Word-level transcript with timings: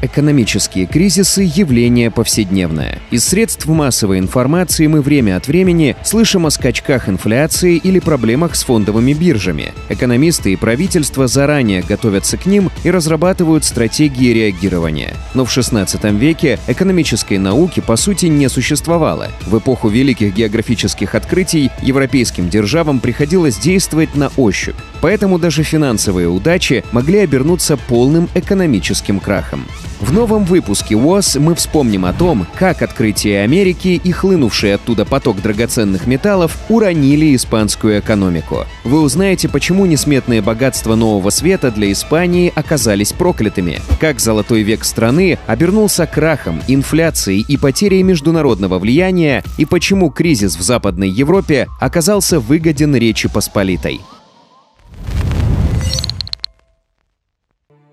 Экономические 0.00 0.86
кризисы– 0.86 1.42
явление 1.54 2.12
повседневное. 2.12 3.00
Из 3.10 3.24
средств 3.24 3.66
массовой 3.66 4.20
информации 4.20 4.86
мы 4.86 5.02
время 5.02 5.36
от 5.36 5.48
времени 5.48 5.96
слышим 6.04 6.46
о 6.46 6.50
скачках 6.50 7.08
инфляции 7.08 7.76
или 7.76 7.98
проблемах 7.98 8.54
с 8.54 8.62
фондовыми 8.62 9.12
биржами. 9.12 9.72
Экономисты 9.88 10.52
и 10.52 10.56
правительство 10.56 11.26
заранее 11.26 11.82
готовятся 11.82 12.36
к 12.36 12.46
ним 12.46 12.70
и 12.84 12.92
разрабатывают 12.92 13.64
стратегии 13.64 14.32
реагирования. 14.32 15.14
Но 15.34 15.44
в 15.44 15.48
XVI 15.48 16.16
веке 16.16 16.60
экономической 16.68 17.38
науки 17.38 17.80
по 17.80 17.96
сути 17.96 18.26
не 18.26 18.48
существовало. 18.48 19.28
В 19.46 19.58
эпоху 19.58 19.88
великих 19.88 20.32
географических 20.32 21.16
открытий 21.16 21.72
европейским 21.82 22.48
державам 22.48 23.00
приходилось 23.00 23.58
действовать 23.58 24.14
на 24.14 24.30
ощупь. 24.36 24.76
Поэтому 25.00 25.40
даже 25.40 25.64
финансовые 25.64 26.28
удачи 26.28 26.84
могли 26.92 27.18
обернуться 27.18 27.76
полным 27.76 28.28
экономическим 28.34 29.18
крахом. 29.18 29.66
В 30.00 30.12
новом 30.12 30.44
выпуске 30.44 30.94
УОЗ 30.94 31.36
мы 31.40 31.56
вспомним 31.56 32.04
о 32.04 32.12
том, 32.12 32.46
как 32.54 32.82
открытие 32.82 33.42
Америки 33.42 34.00
и 34.02 34.12
хлынувший 34.12 34.74
оттуда 34.74 35.04
поток 35.04 35.42
драгоценных 35.42 36.06
металлов 36.06 36.56
уронили 36.68 37.34
испанскую 37.34 37.98
экономику. 37.98 38.64
Вы 38.84 39.00
узнаете, 39.00 39.48
почему 39.48 39.86
несметные 39.86 40.40
богатства 40.40 40.94
Нового 40.94 41.30
Света 41.30 41.72
для 41.72 41.90
Испании 41.90 42.52
оказались 42.54 43.12
проклятыми, 43.12 43.80
как 43.98 44.20
золотой 44.20 44.62
век 44.62 44.84
страны 44.84 45.36
обернулся 45.48 46.06
крахом, 46.06 46.62
инфляцией 46.68 47.44
и 47.48 47.56
потерей 47.56 48.04
международного 48.04 48.78
влияния 48.78 49.42
и 49.56 49.64
почему 49.64 50.10
кризис 50.10 50.56
в 50.56 50.62
Западной 50.62 51.08
Европе 51.08 51.66
оказался 51.80 52.38
выгоден 52.38 52.94
Речи 52.94 53.28
Посполитой. 53.28 54.00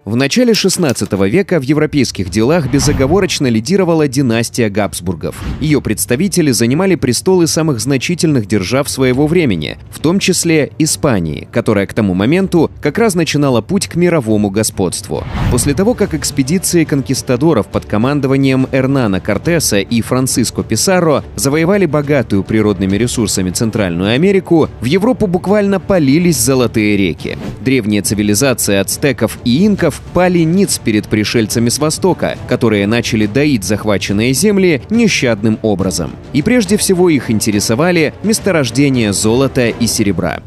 В 0.05 0.15
начале 0.15 0.53
XVI 0.53 1.27
века 1.27 1.59
в 1.59 1.63
европейских 1.63 2.29
делах 2.29 2.69
безоговорочно 2.69 3.47
лидировала 3.47 4.07
династия 4.07 4.69
Габсбургов. 4.69 5.35
Ее 5.59 5.81
представители 5.81 6.51
занимали 6.51 6.93
престолы 6.93 7.47
самых 7.47 7.79
значительных 7.79 8.45
держав 8.45 8.87
своего 8.87 9.25
времени, 9.25 9.79
в 9.89 9.97
том 9.97 10.19
числе 10.19 10.71
Испании, 10.77 11.47
которая 11.51 11.87
к 11.87 11.95
тому 11.95 12.13
моменту 12.13 12.69
как 12.83 12.99
раз 12.99 13.15
начинала 13.15 13.61
путь 13.61 13.87
к 13.87 13.95
мировому 13.95 14.51
господству. 14.51 15.23
После 15.49 15.73
того, 15.73 15.95
как 15.95 16.13
экспедиции 16.13 16.83
конкистадоров 16.83 17.65
под 17.65 17.85
командованием 17.85 18.67
Эрнана 18.71 19.19
Кортеса 19.19 19.79
и 19.79 20.01
Франциско 20.03 20.61
Писарро 20.61 21.23
завоевали 21.35 21.87
богатую 21.87 22.43
природными 22.43 22.95
ресурсами 22.95 23.49
Центральную 23.49 24.13
Америку, 24.13 24.69
в 24.81 24.85
Европу 24.85 25.25
буквально 25.25 25.79
полились 25.79 26.37
золотые 26.37 26.95
реки. 26.95 27.39
Древняя 27.65 28.03
цивилизация 28.03 28.79
ацтеков 28.79 29.39
и 29.43 29.65
инков 29.65 29.99
пали 30.13 30.43
ниц 30.43 30.77
перед 30.77 31.07
пришельцами 31.07 31.69
с 31.69 31.79
Востока, 31.79 32.37
которые 32.47 32.85
начали 32.85 33.25
доить 33.25 33.63
захваченные 33.63 34.33
земли 34.33 34.83
нещадным 34.91 35.57
образом. 35.63 36.11
И 36.31 36.43
прежде 36.43 36.77
всего 36.77 37.09
их 37.09 37.31
интересовали 37.31 38.13
месторождения 38.21 39.11
золота 39.13 39.69
и 39.69 39.87
серебра. 39.87 40.43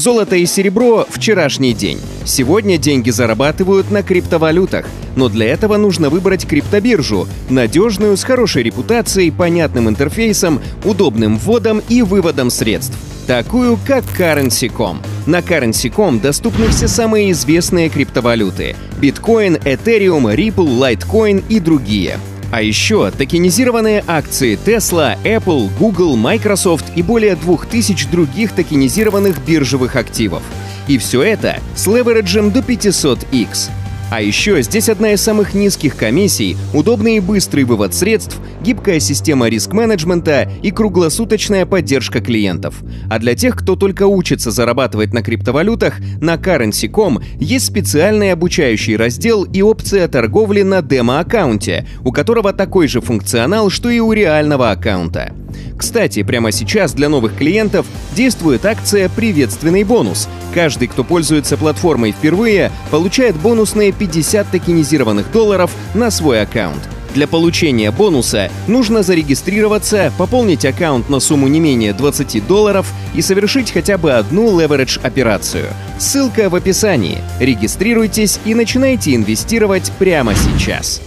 Золото 0.00 0.34
и 0.34 0.46
серебро– 0.46 1.06
вчерашний 1.10 1.74
день. 1.74 2.00
Сегодня 2.24 2.78
деньги 2.78 3.10
зарабатывают 3.10 3.90
на 3.90 4.02
криптовалютах. 4.02 4.86
Но 5.14 5.28
для 5.28 5.48
этого 5.48 5.76
нужно 5.76 6.08
выбрать 6.08 6.46
криптобиржу– 6.46 7.28
надежную, 7.50 8.16
с 8.16 8.24
хорошей 8.24 8.62
репутацией, 8.62 9.30
понятным 9.30 9.90
интерфейсом, 9.90 10.62
удобным 10.84 11.36
вводом 11.36 11.82
и 11.90 12.00
выводом 12.00 12.48
средств 12.48 12.96
такую 13.26 13.78
как 13.86 14.02
Currency.com. 14.18 14.98
На 15.26 15.38
Currency.com 15.38 16.18
доступны 16.18 16.66
все 16.68 16.88
самые 16.88 17.30
известные 17.30 17.88
криптовалюты– 17.88 18.74
биткоин, 19.00 19.54
Ethereum, 19.54 20.34
Ripple, 20.34 20.80
Litecoin 20.80 21.44
и 21.48 21.60
другие. 21.60 22.18
А 22.50 22.62
еще 22.62 23.10
токенизированные 23.10 24.02
акции 24.06 24.58
Tesla, 24.64 25.16
Apple, 25.24 25.70
Google, 25.78 26.16
Microsoft 26.16 26.86
и 26.96 27.02
более 27.02 27.36
2000 27.36 28.08
других 28.08 28.52
токенизированных 28.52 29.44
биржевых 29.44 29.96
активов. 29.96 30.42
И 30.88 30.98
все 30.98 31.22
это 31.22 31.58
с 31.76 31.86
левериджем 31.86 32.50
до 32.50 32.60
500x. 32.60 33.70
А 34.10 34.20
еще 34.20 34.60
здесь 34.60 34.88
одна 34.88 35.12
из 35.12 35.22
самых 35.22 35.54
низких 35.54 35.94
комиссий, 35.94 36.56
удобный 36.74 37.18
и 37.18 37.20
быстрый 37.20 37.62
вывод 37.62 37.94
средств, 37.94 38.38
гибкая 38.60 38.98
система 38.98 39.48
риск-менеджмента 39.48 40.50
и 40.64 40.72
круглосуточная 40.72 41.64
поддержка 41.64 42.20
клиентов. 42.20 42.82
А 43.08 43.20
для 43.20 43.36
тех, 43.36 43.54
кто 43.54 43.76
только 43.76 44.08
учится 44.08 44.50
зарабатывать 44.50 45.12
на 45.12 45.22
криптовалютах, 45.22 46.00
на 46.20 46.34
Currency.com 46.34 47.20
есть 47.38 47.66
специальный 47.66 48.32
обучающий 48.32 48.96
раздел 48.96 49.44
и 49.44 49.62
опция 49.62 50.08
торговли 50.08 50.62
на 50.62 50.82
демо-аккаунте, 50.82 51.86
у 52.04 52.10
которого 52.10 52.52
такой 52.52 52.88
же 52.88 53.00
функционал, 53.00 53.70
что 53.70 53.90
и 53.90 54.00
у 54.00 54.12
реального 54.12 54.72
аккаунта. 54.72 55.32
Кстати, 55.80 56.22
прямо 56.22 56.52
сейчас 56.52 56.92
для 56.92 57.08
новых 57.08 57.36
клиентов 57.36 57.86
действует 58.14 58.66
акция 58.66 59.08
«Приветственный 59.08 59.82
бонус». 59.82 60.28
Каждый, 60.52 60.88
кто 60.88 61.04
пользуется 61.04 61.56
платформой 61.56 62.12
впервые, 62.12 62.70
получает 62.90 63.34
бонусные 63.36 63.90
50 64.00 64.50
токенизированных 64.50 65.30
долларов 65.30 65.70
на 65.94 66.10
свой 66.10 66.42
аккаунт. 66.42 66.80
Для 67.14 67.26
получения 67.26 67.90
бонуса 67.90 68.50
нужно 68.66 69.02
зарегистрироваться, 69.02 70.12
пополнить 70.16 70.64
аккаунт 70.64 71.08
на 71.08 71.20
сумму 71.20 71.48
не 71.48 71.60
менее 71.60 71.92
20 71.92 72.46
долларов 72.46 72.92
и 73.14 73.20
совершить 73.20 73.72
хотя 73.72 73.98
бы 73.98 74.12
одну 74.12 74.58
леверидж-операцию. 74.58 75.66
Ссылка 75.98 76.48
в 76.48 76.54
описании. 76.54 77.18
Регистрируйтесь 77.40 78.38
и 78.44 78.54
начинайте 78.54 79.14
инвестировать 79.14 79.92
прямо 79.98 80.34
сейчас. 80.34 81.02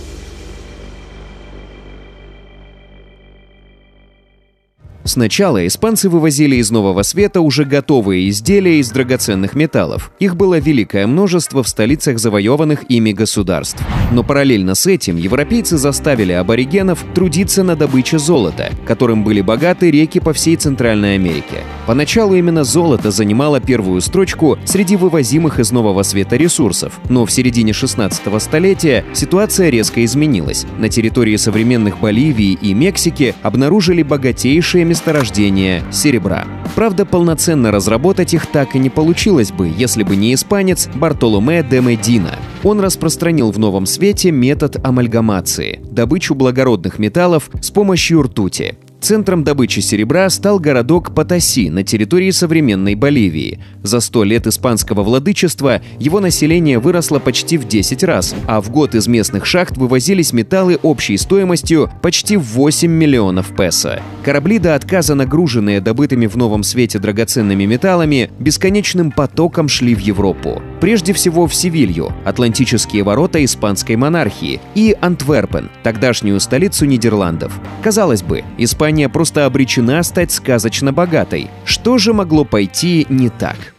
Сначала 5.05 5.67
испанцы 5.67 6.07
вывозили 6.07 6.55
из 6.55 6.71
Нового 6.71 7.03
Света 7.03 7.41
уже 7.41 7.65
готовые 7.65 8.29
изделия 8.29 8.79
из 8.79 8.89
драгоценных 8.89 9.53
металлов. 9.53 10.11
Их 10.19 10.37
было 10.37 10.59
великое 10.59 11.07
множество 11.07 11.61
в 11.61 11.67
столицах 11.67 12.19
завоеванных 12.19 12.83
ими 12.89 13.11
государств. 13.11 13.83
Но 14.11 14.23
параллельно 14.23 14.75
с 14.75 14.87
этим 14.87 15.17
европейцы 15.17 15.77
заставили 15.77 16.31
аборигенов 16.31 17.03
трудиться 17.13 17.63
на 17.63 17.75
добыче 17.75 18.17
золота, 18.17 18.71
которым 18.85 19.25
были 19.25 19.41
богаты 19.41 19.91
реки 19.91 20.19
по 20.19 20.31
всей 20.31 20.55
Центральной 20.55 21.15
Америке. 21.15 21.63
Поначалу 21.85 22.35
именно 22.35 22.63
золото 22.63 23.11
занимало 23.11 23.59
первую 23.59 23.99
строчку 23.99 24.57
среди 24.63 24.95
вывозимых 24.95 25.59
из 25.59 25.71
Нового 25.71 26.03
Света 26.03 26.37
ресурсов, 26.37 26.99
но 27.09 27.25
в 27.25 27.31
середине 27.31 27.73
16 27.73 28.21
столетия 28.41 29.03
ситуация 29.13 29.69
резко 29.69 30.03
изменилась. 30.05 30.65
На 30.77 30.87
территории 30.87 31.35
современных 31.35 31.99
Боливии 31.99 32.53
и 32.53 32.73
Мексики 32.73 33.35
обнаружили 33.41 34.01
богатейшие 34.01 34.85
месторождения 34.93 35.83
серебра. 35.91 36.45
Правда, 36.75 37.03
полноценно 37.03 37.71
разработать 37.71 38.35
их 38.35 38.45
так 38.45 38.75
и 38.75 38.79
не 38.79 38.91
получилось 38.91 39.51
бы, 39.51 39.67
если 39.75 40.03
бы 40.03 40.15
не 40.15 40.35
испанец 40.35 40.87
Бартоломе 40.93 41.63
де 41.63 41.81
Медина. 41.81 42.37
Он 42.63 42.79
распространил 42.79 43.49
в 43.49 43.57
Новом 43.57 43.87
Свете 43.87 44.29
метод 44.29 44.77
амальгамации– 44.85 45.79
добычу 45.91 46.35
благородных 46.35 46.99
металлов 46.99 47.49
с 47.59 47.71
помощью 47.71 48.21
ртути. 48.21 48.75
Центром 49.03 49.43
добычи 49.43 49.81
серебра 49.81 50.29
стал 50.29 50.59
городок 50.59 51.13
Патаси 51.13 51.69
на 51.69 51.83
территории 51.83 52.31
современной 52.31 52.95
Боливии. 52.95 53.59
За 53.81 53.99
сто 53.99 54.23
лет 54.23 54.47
испанского 54.47 55.03
владычества 55.03 55.81
его 55.99 56.21
население 56.21 56.79
выросло 56.79 57.19
почти 57.19 57.57
в 57.57 57.67
10 57.67 58.01
раз, 58.05 58.33
а 58.47 58.61
в 58.61 58.69
год 58.69 58.95
из 58.95 59.07
местных 59.07 59.45
шахт 59.45 59.75
вывозились 59.75 60.31
металлы 60.31 60.79
общей 60.81 61.17
стоимостью 61.17 61.91
почти 62.01 62.37
в 62.37 62.43
8 62.43 62.89
миллионов 62.89 63.53
песо. 63.53 64.01
Корабли 64.23 64.57
до 64.57 64.73
отказа, 64.73 65.15
нагруженные 65.15 65.81
добытыми 65.81 66.27
в 66.27 66.37
новом 66.37 66.63
свете 66.63 66.97
драгоценными 66.97 67.65
металлами, 67.65 68.31
бесконечным 68.39 69.11
потоком 69.11 69.67
шли 69.67 69.95
в 69.95 69.99
Европу. 69.99 70.61
Прежде 70.79 71.11
всего 71.11 71.47
в 71.47 71.53
Севилью, 71.53 72.13
Атлантические 72.23 73.03
ворота 73.03 73.43
испанской 73.43 73.97
монархии, 73.97 74.61
и 74.75 74.95
Антверпен, 75.01 75.69
тогдашнюю 75.83 76.39
столицу 76.39 76.85
Нидерландов. 76.85 77.51
Казалось 77.81 78.23
бы, 78.23 78.45
Испания 78.57 78.92
Британия 78.93 79.09
просто 79.09 79.47
обречена 79.47 80.03
стать 80.03 80.31
сказочно 80.31 80.93
богатой. 80.93 81.49
Что 81.65 81.97
же 81.97 82.13
могло 82.13 82.45
пойти 82.45 83.07
не 83.09 83.29
так? 83.29 83.72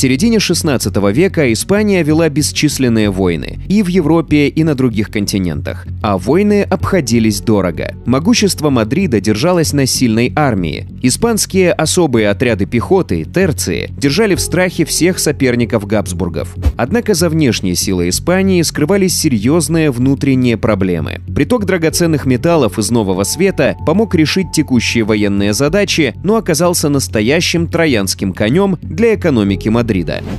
Середине 0.00 0.38
16 0.38 0.96
века 1.12 1.52
Испания 1.52 2.02
вела 2.02 2.30
бесчисленные 2.30 3.10
войны 3.10 3.58
и 3.68 3.82
в 3.82 3.88
Европе, 3.88 4.48
и 4.48 4.64
на 4.64 4.74
других 4.74 5.10
континентах. 5.10 5.86
А 6.02 6.16
войны 6.16 6.62
обходились 6.62 7.42
дорого. 7.42 7.94
Могущество 8.06 8.70
Мадрида 8.70 9.20
держалось 9.20 9.74
на 9.74 9.84
сильной 9.84 10.32
армии. 10.34 10.86
Испанские 11.02 11.72
особые 11.72 12.30
отряды 12.30 12.64
пехоты, 12.64 13.24
терции, 13.24 13.90
держали 13.94 14.36
в 14.36 14.40
страхе 14.40 14.86
всех 14.86 15.18
соперников 15.18 15.86
Габсбургов. 15.86 16.56
Однако 16.78 17.12
за 17.12 17.28
внешней 17.28 17.74
силой 17.74 18.08
Испании 18.08 18.62
скрывались 18.62 19.18
серьезные 19.18 19.90
внутренние 19.90 20.56
проблемы. 20.56 21.20
Приток 21.34 21.66
драгоценных 21.66 22.24
металлов 22.24 22.78
из 22.78 22.90
Нового 22.90 23.24
Света 23.24 23.76
помог 23.84 24.14
решить 24.14 24.52
текущие 24.54 25.04
военные 25.04 25.52
задачи, 25.52 26.14
но 26.24 26.36
оказался 26.36 26.88
настоящим 26.88 27.66
троянским 27.66 28.32
конем 28.32 28.78
для 28.80 29.14
экономики 29.14 29.68
Мадрида. 29.68 29.89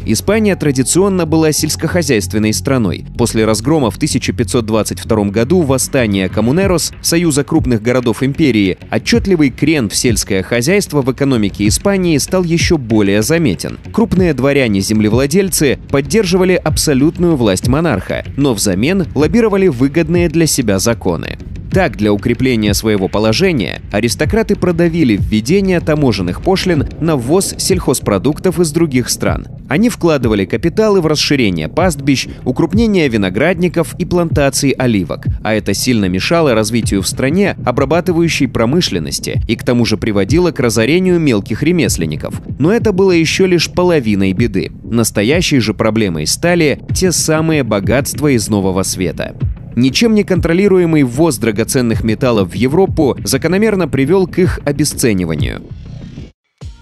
Испания 0.05 0.55
традиционно 0.55 1.25
была 1.25 1.51
сельскохозяйственной 1.51 2.53
страной. 2.53 3.05
После 3.17 3.45
разгрома 3.45 3.91
в 3.91 3.97
1522 3.97 5.25
году 5.25 5.61
восстания 5.61 6.29
Коммунерос, 6.29 6.93
союза 7.01 7.43
крупных 7.43 7.81
городов 7.81 8.23
империи, 8.23 8.77
отчетливый 8.89 9.49
крен 9.49 9.89
в 9.89 9.95
сельское 9.95 10.41
хозяйство 10.41 11.01
в 11.01 11.11
экономике 11.11 11.67
Испании 11.67 12.17
стал 12.17 12.43
еще 12.43 12.77
более 12.77 13.21
заметен. 13.21 13.77
Крупные 13.91 14.33
дворяне-землевладельцы 14.33 15.79
поддерживали 15.89 16.53
абсолютную 16.53 17.35
власть 17.35 17.67
монарха, 17.67 18.23
но 18.37 18.53
взамен 18.53 19.05
лоббировали 19.15 19.67
выгодные 19.67 20.29
для 20.29 20.47
себя 20.47 20.79
законы. 20.79 21.37
Так, 21.71 21.95
для 21.95 22.11
укрепления 22.11 22.73
своего 22.73 23.07
положения 23.07 23.81
аристократы 23.93 24.57
продавили 24.57 25.15
введение 25.15 25.79
таможенных 25.79 26.41
пошлин 26.41 26.85
на 26.99 27.15
ввоз 27.15 27.55
сельхозпродуктов 27.57 28.59
из 28.59 28.71
других 28.71 29.09
стран. 29.09 29.47
Они 29.69 29.87
вкладывали 29.87 30.43
капиталы 30.43 30.99
в 30.99 31.07
расширение 31.07 31.69
пастбищ, 31.69 32.27
укрупнение 32.43 33.07
виноградников 33.07 33.95
и 33.97 34.03
плантаций 34.03 34.71
оливок, 34.71 35.27
а 35.43 35.53
это 35.53 35.73
сильно 35.73 36.09
мешало 36.09 36.53
развитию 36.53 37.01
в 37.01 37.07
стране 37.07 37.55
обрабатывающей 37.65 38.49
промышленности 38.49 39.41
и 39.47 39.55
к 39.55 39.63
тому 39.63 39.85
же 39.85 39.95
приводило 39.95 40.51
к 40.51 40.59
разорению 40.59 41.19
мелких 41.21 41.63
ремесленников. 41.63 42.33
Но 42.59 42.73
это 42.73 42.91
было 42.91 43.11
еще 43.11 43.47
лишь 43.47 43.71
половиной 43.71 44.33
беды. 44.33 44.73
Настоящей 44.83 45.59
же 45.59 45.73
проблемой 45.73 46.27
стали 46.27 46.81
те 46.93 47.13
самые 47.13 47.63
богатства 47.63 48.27
из 48.27 48.49
Нового 48.49 48.83
Света. 48.83 49.35
Ничем 49.75 50.15
не 50.15 50.23
контролируемый 50.23 51.03
ввоз 51.03 51.37
драгоценных 51.37 52.03
металлов 52.03 52.51
в 52.51 52.55
Европу 52.55 53.17
закономерно 53.23 53.87
привел 53.87 54.27
к 54.27 54.39
их 54.39 54.59
обесцениванию. 54.65 55.61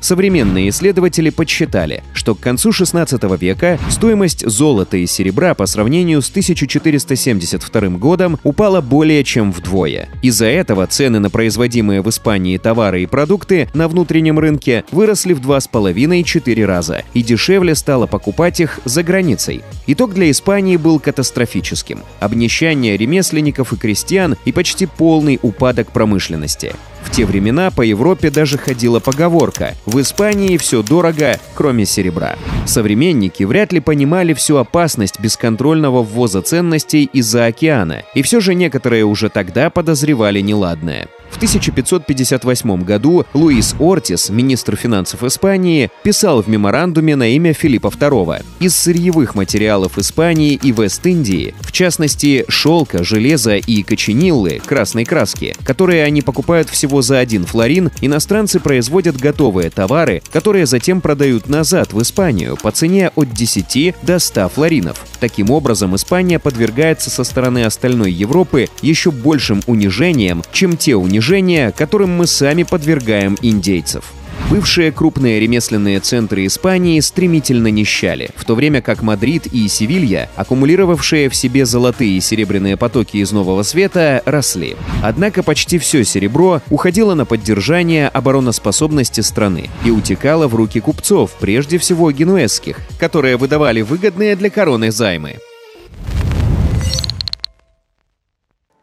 Современные 0.01 0.69
исследователи 0.69 1.29
подсчитали, 1.29 2.03
что 2.13 2.33
к 2.33 2.39
концу 2.39 2.71
16 2.71 3.21
века 3.39 3.77
стоимость 3.89 4.47
золота 4.47 4.97
и 4.97 5.05
серебра 5.05 5.53
по 5.53 5.65
сравнению 5.65 6.21
с 6.21 6.29
1472 6.29 7.81
годом 7.97 8.39
упала 8.43 8.79
более 8.81 9.23
чем 9.23 9.51
вдвое. 9.51 10.09
Из-за 10.21 10.45
этого 10.45 10.87
цены 10.87 11.19
на 11.19 11.29
производимые 11.29 12.01
в 12.01 12.09
Испании 12.09 12.57
товары 12.57 13.03
и 13.03 13.07
продукты 13.07 13.69
на 13.73 13.87
внутреннем 13.87 14.39
рынке 14.39 14.85
выросли 14.91 15.33
в 15.33 15.41
2,5-4 15.41 16.65
раза, 16.65 17.03
и 17.13 17.21
дешевле 17.21 17.75
стало 17.75 18.07
покупать 18.07 18.59
их 18.61 18.79
за 18.85 19.03
границей. 19.03 19.61
Итог 19.87 20.13
для 20.13 20.31
Испании 20.31 20.77
был 20.77 20.99
катастрофическим. 20.99 21.99
Обнищание 22.19 22.95
ремесленников 22.95 23.73
и 23.73 23.77
крестьян 23.77 24.37
и 24.45 24.51
почти 24.51 24.85
полный 24.85 25.39
упадок 25.41 25.91
промышленности. 25.91 26.73
В 27.03 27.11
те 27.11 27.25
времена 27.25 27.71
по 27.71 27.81
Европе 27.81 28.29
даже 28.29 28.57
ходила 28.57 28.99
поговорка 28.99 29.75
«В 29.85 29.99
Испании 29.99 30.57
все 30.57 30.83
дорого, 30.83 31.39
кроме 31.55 31.85
серебра». 31.85 32.35
Современники 32.65 33.43
вряд 33.43 33.71
ли 33.71 33.79
понимали 33.79 34.33
всю 34.33 34.57
опасность 34.57 35.19
бесконтрольного 35.19 36.03
ввоза 36.03 36.41
ценностей 36.41 37.09
из-за 37.11 37.45
океана, 37.45 38.03
и 38.13 38.21
все 38.21 38.39
же 38.39 38.53
некоторые 38.53 39.05
уже 39.05 39.29
тогда 39.29 39.69
подозревали 39.69 40.39
неладное. 40.41 41.07
В 41.29 41.37
1558 41.37 42.83
году 42.83 43.25
Луис 43.33 43.75
Ортис, 43.79 44.29
министр 44.29 44.75
финансов 44.75 45.23
Испании, 45.23 45.89
писал 46.03 46.41
в 46.41 46.47
меморандуме 46.47 47.15
на 47.15 47.29
имя 47.29 47.53
Филиппа 47.53 47.87
II. 47.87 48.43
Из 48.59 48.75
сырьевых 48.75 49.35
материалов 49.35 49.97
Испании 49.97 50.59
и 50.61 50.71
Вест-Индии, 50.71 51.53
в 51.61 51.71
частности 51.71 52.45
шелка, 52.47 53.03
железа 53.03 53.55
и 53.55 53.83
кочениллы, 53.83 54.61
красной 54.65 55.05
краски, 55.05 55.55
которые 55.63 56.03
они 56.03 56.21
покупают 56.21 56.69
всего 56.69 57.01
за 57.01 57.19
один 57.19 57.45
флорин, 57.45 57.91
иностранцы 58.01 58.59
производят 58.59 59.17
готовые 59.17 59.69
товары, 59.69 60.21
которые 60.31 60.65
затем 60.65 61.01
продают 61.01 61.47
назад 61.47 61.93
в 61.93 62.01
Испанию 62.01 62.57
по 62.57 62.71
цене 62.71 63.11
от 63.15 63.31
10 63.33 63.95
до 64.01 64.19
100 64.19 64.49
флоринов. 64.49 65.08
Таким 65.19 65.51
образом, 65.51 65.95
Испания 65.95 66.39
подвергается 66.39 67.09
со 67.09 67.23
стороны 67.23 67.65
остальной 67.65 68.11
Европы 68.11 68.67
еще 68.81 69.11
большим 69.11 69.61
унижениям, 69.67 70.43
чем 70.53 70.77
те 70.77 70.95
унижения, 70.95 71.71
которым 71.71 72.11
мы 72.11 72.25
сами 72.27 72.63
подвергаем 72.63 73.37
индейцев. 73.41 74.05
Бывшие 74.49 74.91
крупные 74.91 75.39
ремесленные 75.39 75.99
центры 75.99 76.47
Испании 76.47 76.99
стремительно 77.01 77.67
нищали, 77.67 78.31
в 78.35 78.45
то 78.45 78.55
время 78.55 78.81
как 78.81 79.03
Мадрид 79.03 79.45
и 79.45 79.67
Севилья, 79.67 80.27
аккумулировавшие 80.35 81.29
в 81.29 81.35
себе 81.35 81.67
золотые 81.67 82.17
и 82.17 82.19
серебряные 82.19 82.75
потоки 82.75 83.17
из 83.17 83.31
Нового 83.31 83.61
Света, 83.61 84.23
росли. 84.25 84.75
Однако 85.03 85.43
почти 85.43 85.77
все 85.77 86.03
серебро 86.03 86.63
уходило 86.71 87.13
на 87.13 87.25
поддержание 87.25 88.07
обороноспособности 88.07 89.21
страны 89.21 89.69
и 89.85 89.91
утекало 89.91 90.47
в 90.47 90.55
руки 90.55 90.79
купцов, 90.79 91.35
прежде 91.39 91.77
всего 91.77 92.09
генуэзских, 92.09 92.79
которые 92.97 93.37
выдавали 93.37 93.81
выгодные 93.81 94.35
для 94.35 94.49
короны 94.49 94.89
займы. 94.91 95.37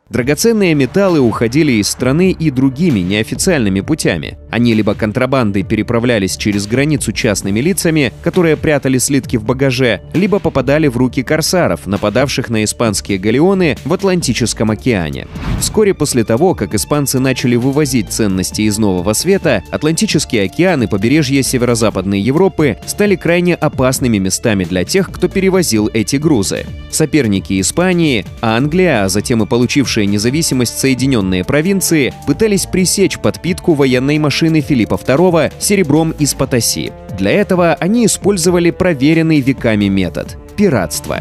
Драгоценные 0.08 0.72
металлы 0.74 1.18
уходили 1.18 1.72
из 1.72 1.88
страны 1.88 2.30
и 2.30 2.50
другими 2.52 3.00
неофициальными 3.00 3.80
путями. 3.80 4.38
Они 4.52 4.72
либо 4.72 4.94
контрабандой 4.94 5.64
переправлялись 5.64 6.36
через 6.36 6.68
границу 6.68 7.10
частными 7.10 7.58
лицами, 7.58 8.12
которые 8.22 8.56
прятали 8.56 8.98
слитки 8.98 9.36
в 9.36 9.42
багаже, 9.42 10.02
либо 10.14 10.38
попадали 10.38 10.86
в 10.86 10.96
руки 10.96 11.24
корсаров, 11.24 11.88
нападавших 11.88 12.50
на 12.50 12.62
испанские 12.62 13.18
галеоны 13.18 13.76
в 13.84 13.92
Атлантическом 13.92 14.70
океане. 14.70 15.26
Вскоре 15.58 15.92
после 15.92 16.22
того, 16.22 16.54
как 16.54 16.76
испанцы 16.76 17.18
начали 17.18 17.56
вывозить 17.56 18.10
ценности 18.10 18.62
из 18.62 18.78
Нового 18.78 19.12
Света, 19.12 19.64
Атлантический 19.72 20.44
океан 20.44 20.84
и 20.84 20.86
побережье 20.86 21.42
северо-западной 21.42 22.20
Европы 22.20 22.76
стали 22.86 23.16
крайне 23.16 23.56
опасными 23.56 24.18
местами 24.18 24.62
для 24.62 24.84
тех, 24.84 25.10
кто 25.10 25.26
перевозил 25.26 25.90
эти 25.92 26.14
грузы. 26.14 26.64
Соперники 26.92 27.60
Испании, 27.60 28.24
Англия, 28.40 29.02
а 29.02 29.08
затем 29.08 29.42
и 29.42 29.46
получившие 29.46 29.95
получившие 29.96 30.06
независимость 30.06 30.78
Соединенные 30.78 31.42
провинции 31.44 32.12
пытались 32.26 32.66
пресечь 32.66 33.18
подпитку 33.18 33.74
военной 33.74 34.18
машины 34.18 34.60
Филиппа 34.60 34.94
II 34.94 35.52
серебром 35.58 36.10
из 36.18 36.34
Потаси. 36.34 36.92
Для 37.18 37.30
этого 37.30 37.74
они 37.80 38.04
использовали 38.04 38.70
проверенный 38.70 39.40
веками 39.40 39.86
метод– 39.86 40.36
пиратство. 40.56 41.20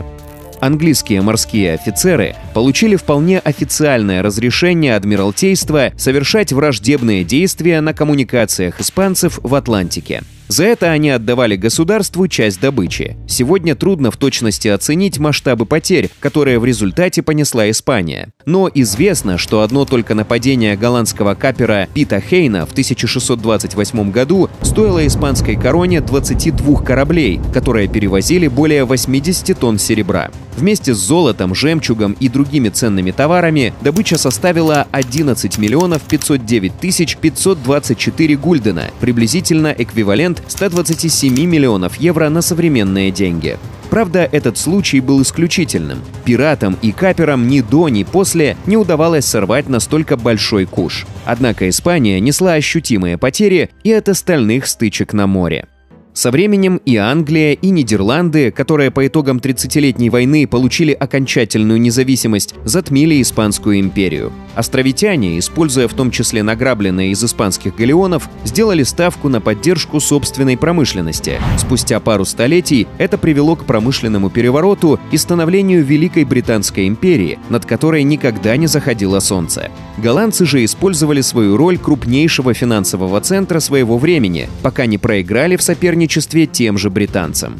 Английские 0.59 1.21
морские 1.21 1.73
офицеры 1.73 2.35
получили 2.53 2.95
вполне 2.97 3.39
официальное 3.39 4.21
разрешение 4.21 4.95
Адмиралтейства 4.95 5.91
совершать 5.97 6.51
враждебные 6.51 7.23
действия 7.23 7.81
на 7.81 7.93
коммуникациях 7.93 8.81
испанцев 8.81 9.39
в 9.41 9.55
Атлантике– 9.55 10.21
за 10.47 10.65
это 10.65 10.91
они 10.91 11.09
отдавали 11.09 11.55
государству 11.55 12.27
часть 12.27 12.59
добычи. 12.59 13.17
Сегодня 13.27 13.75
трудно 13.75 14.11
в 14.11 14.17
точности 14.17 14.67
оценить 14.67 15.17
масштабы 15.17 15.65
потерь, 15.65 16.09
которые 16.19 16.59
в 16.59 16.65
результате 16.65 17.23
понесла 17.23 17.69
Испания. 17.69 18.29
Но 18.45 18.69
известно, 18.73 19.37
что 19.37 19.61
одно 19.61 19.85
только 19.85 20.13
нападение 20.13 20.77
голландского 20.77 21.33
капера 21.33 21.87
Пита 21.93 22.21
Хейна 22.21 22.65
в 22.65 22.71
1628 22.71 24.11
году 24.11 24.49
стоило 24.61 25.05
испанской 25.05 25.55
короне 25.55 26.01
22 26.01 26.81
кораблей, 26.81 27.39
которые 27.53 27.87
перевозили 27.87 28.47
более 28.47 28.85
80 28.85 29.57
тонн 29.57 29.79
серебра. 29.79 30.29
Вместе 30.57 30.93
с 30.93 30.97
золотом, 30.97 31.53
жемчугом 31.53 32.15
и 32.19 32.29
другими 32.29 32.69
ценными 32.69 33.11
товарами 33.11 33.73
добыча 33.81 34.17
составила 34.17 34.87
11 34.91 35.57
миллионов 35.57 36.01
509 36.03 36.79
тысяч 36.79 37.17
524 37.17 38.37
гульдена, 38.37 38.85
приблизительно 39.01 39.75
эквивалент 39.77 40.34
эквивалент 40.35 40.43
127 40.47 41.33
миллионов 41.45 41.95
евро 41.97 42.29
на 42.29 42.41
современные 42.41 43.11
деньги. 43.11 43.57
Правда, 43.89 44.27
этот 44.31 44.57
случай 44.57 44.99
был 44.99 45.21
исключительным. 45.21 45.99
Пиратам 46.25 46.77
и 46.81 46.91
каперам 46.91 47.47
ни 47.47 47.61
до, 47.61 47.87
ни 47.89 48.03
после 48.03 48.57
не 48.65 48.77
удавалось 48.77 49.25
сорвать 49.25 49.69
настолько 49.69 50.17
большой 50.17 50.65
куш. 50.65 51.05
Однако 51.25 51.69
Испания 51.69 52.19
несла 52.19 52.53
ощутимые 52.53 53.17
потери 53.17 53.69
и 53.83 53.93
от 53.93 54.09
остальных 54.09 54.67
стычек 54.67 55.13
на 55.13 55.27
море. 55.27 55.67
Со 56.15 56.31
временем 56.31 56.77
и 56.85 56.95
Англия, 56.95 57.51
и 57.51 57.71
Нидерланды, 57.71 58.49
которые 58.49 58.89
по 58.89 59.05
итогам 59.05 59.39
30-летней 59.39 60.09
войны 60.09 60.47
получили 60.47 60.93
окончательную 60.93 61.79
независимость, 61.81 62.55
затмили 62.63 63.21
Испанскую 63.21 63.81
империю. 63.81 64.31
Островитяне, 64.55 65.37
используя 65.37 65.89
в 65.89 65.93
том 65.93 66.11
числе 66.11 66.41
награбленные 66.41 67.11
из 67.11 67.21
испанских 67.21 67.75
галеонов, 67.75 68.29
сделали 68.45 68.83
ставку 68.83 69.27
на 69.27 69.41
поддержку 69.41 69.99
собственной 69.99 70.55
промышленности. 70.55 71.33
Спустя 71.57 71.99
пару 71.99 72.23
столетий 72.23 72.87
это 72.97 73.17
привело 73.17 73.57
к 73.57 73.65
промышленному 73.65 74.29
перевороту 74.29 74.97
и 75.11 75.17
становлению 75.17 75.83
Великой 75.83 76.23
Британской 76.23 76.87
империи, 76.87 77.39
над 77.49 77.65
которой 77.65 78.03
никогда 78.03 78.55
не 78.55 78.67
заходило 78.67 79.19
солнце. 79.19 79.69
Голландцы 79.97 80.45
же 80.45 80.63
использовали 80.63 81.19
свою 81.19 81.57
роль 81.57 81.77
крупнейшего 81.77 82.53
финансового 82.53 83.19
центра 83.19 83.59
своего 83.59 83.97
времени, 83.97 84.47
пока 84.63 84.85
не 84.85 84.97
проиграли 84.97 85.57
в 85.57 85.61
соперничестве 85.61 86.04
тем 86.07 86.77
же 86.77 86.89
британцам. 86.89 87.59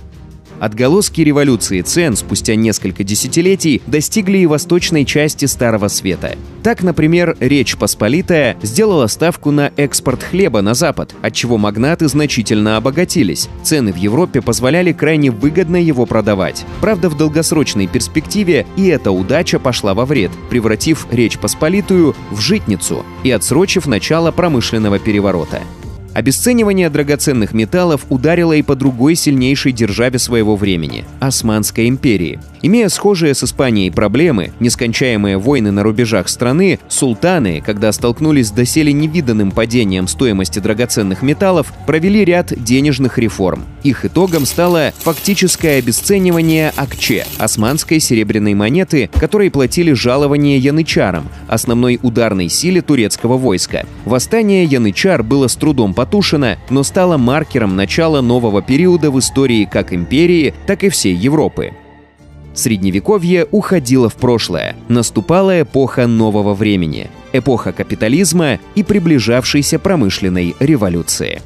Отголоски 0.59 1.21
революции 1.21 1.81
цен 1.81 2.15
спустя 2.15 2.55
несколько 2.55 3.03
десятилетий 3.03 3.81
достигли 3.87 4.39
и 4.39 4.45
восточной 4.45 5.05
части 5.05 5.45
Старого 5.45 5.87
Света. 5.89 6.35
Так, 6.63 6.81
например, 6.81 7.35
Речь 7.39 7.75
Посполитая 7.77 8.57
сделала 8.61 9.07
ставку 9.07 9.51
на 9.51 9.71
экспорт 9.75 10.23
хлеба 10.23 10.61
на 10.61 10.73
Запад, 10.73 11.13
отчего 11.21 11.57
магнаты 11.57 12.07
значительно 12.07 12.77
обогатились. 12.77 13.49
Цены 13.63 13.91
в 13.91 13.97
Европе 13.97 14.41
позволяли 14.41 14.93
крайне 14.93 15.29
выгодно 15.29 15.75
его 15.75 16.05
продавать. 16.05 16.65
Правда, 16.81 17.09
в 17.09 17.17
долгосрочной 17.17 17.87
перспективе 17.87 18.65
и 18.77 18.87
эта 18.87 19.11
удача 19.11 19.59
пошла 19.59 19.93
во 19.93 20.05
вред, 20.05 20.31
превратив 20.49 21.07
Речь 21.11 21.37
Посполитую 21.37 22.15
в 22.31 22.39
житницу 22.39 23.05
и 23.23 23.31
отсрочив 23.31 23.87
начало 23.87 24.31
промышленного 24.31 24.99
переворота. 24.99 25.61
Обесценивание 26.15 26.89
драгоценных 26.89 27.53
металлов 27.53 28.05
ударило 28.07 28.53
и 28.53 28.61
по 28.61 28.77
другой 28.77 29.15
сильнейшей 29.15 29.73
державе 29.73 30.17
своего 30.17 30.55
времени– 30.55 31.03
Османской 31.19 31.89
империи. 31.89 32.39
Имея 32.61 32.87
схожие 32.87 33.35
с 33.35 33.43
Испанией 33.43 33.91
проблемы, 33.91 34.53
нескончаемые 34.61 35.37
войны 35.37 35.71
на 35.71 35.83
рубежах 35.83 36.29
страны, 36.29 36.79
султаны, 36.87 37.61
когда 37.63 37.91
столкнулись 37.91 38.47
с 38.47 38.51
доселе 38.51 38.93
невиданным 38.93 39.51
падением 39.51 40.07
стоимости 40.07 40.59
драгоценных 40.59 41.21
металлов, 41.21 41.73
провели 41.85 42.23
ряд 42.23 42.53
денежных 42.55 43.19
реформ. 43.19 43.65
Их 43.83 44.05
итогом 44.05 44.45
стало 44.45 44.93
фактическое 44.97 45.79
обесценивание 45.79 46.73
акче– 46.77 47.27
османской 47.37 47.99
серебряной 47.99 48.53
монеты, 48.53 49.09
которой 49.13 49.51
платили 49.51 49.91
жалование 49.91 50.57
янычарам, 50.57 51.29
основной 51.47 51.99
ударной 52.01 52.47
силе 52.47 52.81
турецкого 52.81 53.37
войска. 53.37 53.85
Восстание 54.05 54.63
янычар 54.63 55.21
было 55.21 55.47
с 55.49 55.55
трудом 55.55 55.93
потушено, 56.05 56.55
но 56.69 56.83
стало 56.83 57.17
маркером 57.17 57.75
начала 57.75 58.21
нового 58.21 58.61
периода 58.61 59.09
в 59.09 59.19
истории 59.19 59.65
как 59.65 59.91
империи, 59.91 60.53
так 60.67 60.83
и 60.83 60.89
всей 60.89 61.15
Европы. 61.15 61.73
Средневековье 62.53 63.47
уходило 63.51 64.07
в 64.09 64.15
прошлое, 64.15 64.75
наступала 64.87 65.61
эпоха 65.61 66.07
нового 66.07 66.53
времени, 66.53 67.09
эпоха 67.33 67.73
капитализма 67.73 68.59
и 68.75 68.83
приближавшейся 68.83 69.79
промышленной 69.79 70.55
революции. 70.59 71.41